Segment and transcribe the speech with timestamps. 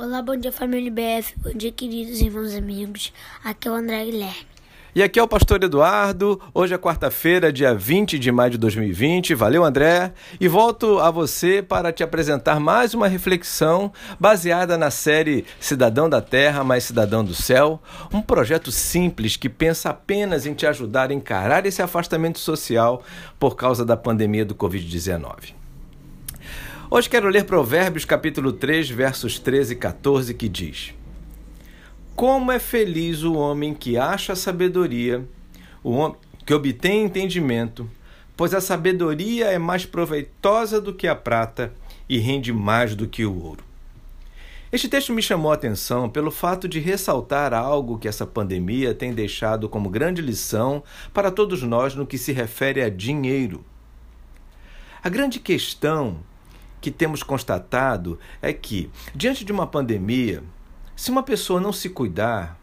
[0.00, 3.12] Olá, bom dia família BF, bom dia queridos irmãos e amigos,
[3.42, 4.46] aqui é o André Guilherme.
[4.94, 9.34] E aqui é o Pastor Eduardo, hoje é quarta-feira, dia 20 de maio de 2020,
[9.34, 15.44] valeu André, e volto a você para te apresentar mais uma reflexão baseada na série
[15.58, 17.82] Cidadão da Terra mais Cidadão do Céu,
[18.14, 23.02] um projeto simples que pensa apenas em te ajudar a encarar esse afastamento social
[23.36, 25.58] por causa da pandemia do Covid-19.
[26.90, 30.94] Hoje quero ler Provérbios capítulo 3, versos 13 e 14, que diz:
[32.16, 35.22] Como é feliz o homem que acha sabedoria,
[35.84, 36.16] o homem
[36.46, 37.86] que obtém entendimento,
[38.34, 41.74] pois a sabedoria é mais proveitosa do que a prata
[42.08, 43.62] e rende mais do que o ouro.
[44.72, 49.12] Este texto me chamou a atenção pelo fato de ressaltar algo que essa pandemia tem
[49.12, 50.82] deixado como grande lição
[51.12, 53.62] para todos nós no que se refere a dinheiro.
[55.04, 56.26] A grande questão
[56.80, 60.42] que temos constatado é que, diante de uma pandemia,
[60.94, 62.58] se uma pessoa não se cuidar,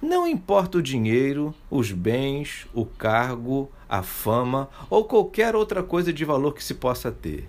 [0.00, 6.24] não importa o dinheiro, os bens, o cargo, a fama ou qualquer outra coisa de
[6.24, 7.48] valor que se possa ter.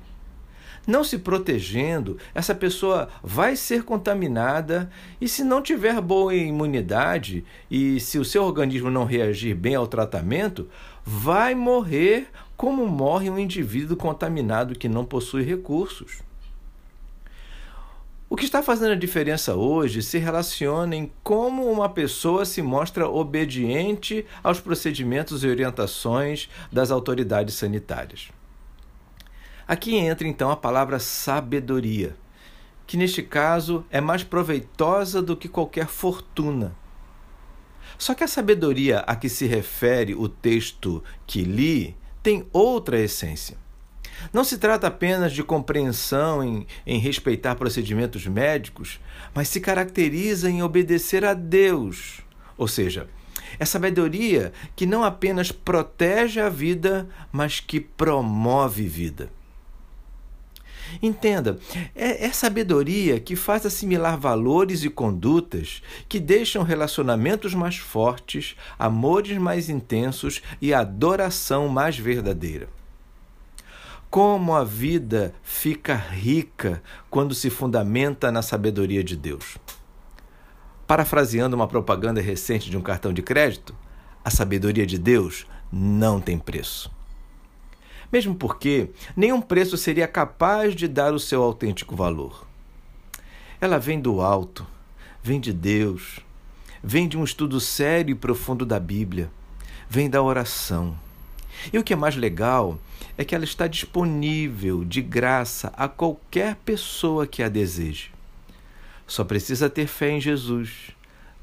[0.87, 7.99] Não se protegendo, essa pessoa vai ser contaminada e, se não tiver boa imunidade e
[7.99, 10.69] se o seu organismo não reagir bem ao tratamento,
[11.03, 16.23] vai morrer como morre um indivíduo contaminado que não possui recursos.
[18.27, 23.07] O que está fazendo a diferença hoje se relaciona em como uma pessoa se mostra
[23.07, 28.29] obediente aos procedimentos e orientações das autoridades sanitárias.
[29.67, 32.15] Aqui entra então a palavra sabedoria,
[32.85, 36.75] que neste caso é mais proveitosa do que qualquer fortuna.
[37.97, 43.57] Só que a sabedoria a que se refere o texto que li tem outra essência.
[44.31, 48.99] Não se trata apenas de compreensão em, em respeitar procedimentos médicos,
[49.33, 52.21] mas se caracteriza em obedecer a Deus.
[52.55, 53.09] Ou seja,
[53.59, 59.31] é sabedoria que não apenas protege a vida, mas que promove vida.
[61.01, 61.57] Entenda,
[61.95, 69.37] é, é, sabedoria que faz assimilar valores e condutas que deixam relacionamentos mais fortes, amores
[69.37, 72.69] mais intensos e adoração mais verdadeira.
[74.09, 79.57] Como a vida fica rica quando se fundamenta na sabedoria de Deus.
[80.87, 83.75] Parafraseando uma propaganda recente de um cartão de crédito,
[84.23, 86.94] a sabedoria de Deus não tem preço
[88.11, 92.45] mesmo porque nenhum preço seria capaz de dar o seu autêntico valor.
[93.59, 94.65] Ela vem do alto,
[95.23, 96.19] vem de Deus,
[96.83, 99.31] vem de um estudo sério e profundo da Bíblia,
[99.89, 100.97] vem da oração.
[101.71, 102.77] E o que é mais legal
[103.17, 108.11] é que ela está disponível de graça a qualquer pessoa que a deseje.
[109.07, 110.91] Só precisa ter fé em Jesus,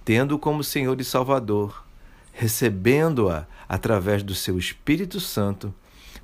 [0.04, 1.84] tendo-o como Senhor e Salvador,
[2.32, 5.72] recebendo-a através do seu Espírito Santo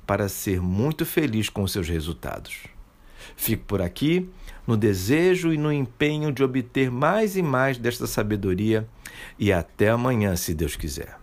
[0.09, 2.63] para ser muito feliz com seus resultados.
[3.35, 4.27] Fico por aqui
[4.65, 8.87] no desejo e no empenho de obter mais e mais desta sabedoria
[9.37, 11.15] e até amanhã, se Deus quiser.